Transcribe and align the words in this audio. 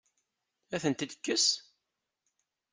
Ad 0.75 0.81
tent-id-tekkes? 0.81 1.45